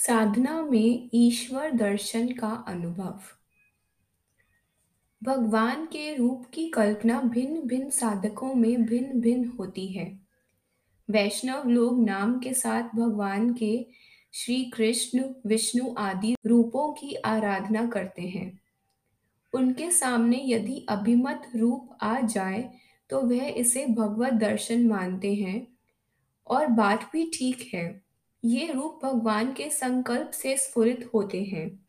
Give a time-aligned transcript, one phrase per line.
[0.00, 3.20] साधना में ईश्वर दर्शन का अनुभव।
[5.22, 10.20] भगवान के रूप की कल्पना भिन्न भिन्न साधकों में भिन्न भिन्न होती है।
[11.10, 13.86] वैष्णव लोग नाम के साथ भगवान के
[14.32, 18.60] श्री कृष्ण, विष्णु आदि रूपों की आराधना करते हैं।
[19.52, 22.70] उनके सामने यदि अभिमत रूप आ जाए
[23.10, 25.66] तो वह इसे भगवत दर्शन मानते हैं
[26.46, 28.09] और बात भी ठीक है।
[28.44, 31.86] ये रूप भगवान के संकल्प से स्फुरित होते हैं।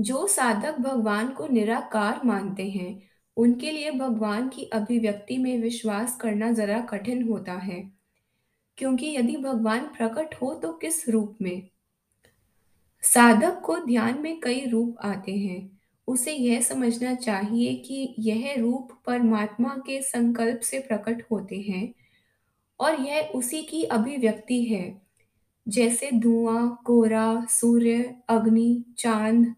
[0.00, 3.02] जो साधक भगवान को निराकार मानते हैं,
[3.36, 7.92] उनके लिए भगवान की अभिव्यक्ति में विश्वास करना जरा कठिन होता है,
[8.78, 11.68] क्योंकि यदि भगवान प्रकट हो तो किस रूप में?
[13.02, 18.92] साधक को ध्यान में कई रूप आते हैं। उसे यह समझना चाहिए कि यह रूप
[19.06, 21.94] परमात्मा के संकल्प से प्रकट होते हैं
[22.80, 25.02] और यह उसी की अभिव्यक्ति है।
[25.68, 29.54] जैसे धुआँ, कोहरा, सूर्य, अग्नि, चाँद,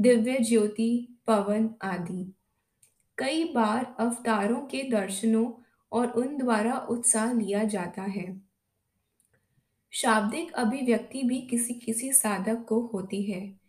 [0.00, 2.32] दिव्य ज्योति, पवन आदि।
[3.18, 5.52] कई बार अवतारों के दर्शनों
[5.92, 8.42] और उन द्वारा उत्साह लिया जाता है।
[9.90, 13.60] शाब्दिक अभिव्यक्ति भी किसी किसी साधक को होती है।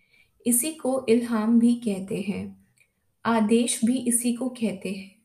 [0.45, 2.67] इसी को इल्हाम भी कहते हैं।
[3.25, 5.18] आदेश भी इसी को कहते हैं।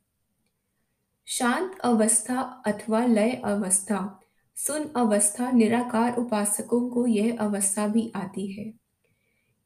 [1.39, 4.21] शांत अवस्था अथवा लय अवस्था।
[4.57, 8.75] सुन अवस्था निराकार उपासकों को यह अवस्था भी आती है।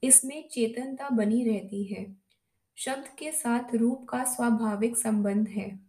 [0.02, 2.16] इसमें चेतनता बनी रहती है।
[2.77, 5.80] शब्द के साथ रूप का स्वाभाविक संबंध है।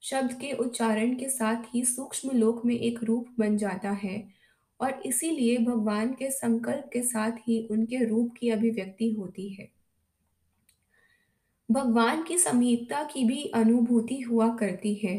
[0.00, 4.28] शब्द के उच्चारण के साथ ही सूक्ष्म लोक में एक रूप बन जाता है
[4.80, 9.79] और इसीलिए भगवान के संकल्प के साथ ही उनके रूप की अभिव्यक्ति होती है।
[11.70, 15.18] भगवान की समीपता की भी अनुभूति हुआ करती है।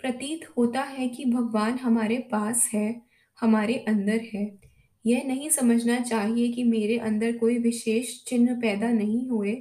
[0.00, 3.02] प्रतीत होता है कि भगवान हमारे पास है,
[3.38, 4.46] हमारे अंदर है।
[5.04, 9.54] यह नहीं समझना चाहिए कि मेरे अंदर कोई विशेष चिन्ह पैदा नहीं हुए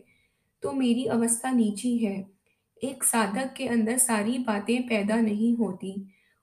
[0.64, 2.16] तो मेरी अवस्था नीची है।
[2.82, 5.94] एक साधक के अंदर सारी बातें पैदा नहीं होती,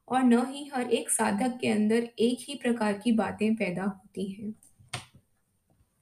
[0.08, 4.30] और न ही हर एक साधक के अंदर एक ही प्रकार की बातें पैदा होती
[4.32, 4.54] हैं।